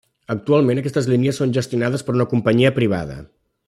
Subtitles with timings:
[0.35, 3.25] Actualment aquestes línies són gestionades per una companyia privada.